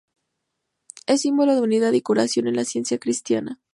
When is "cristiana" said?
2.97-3.59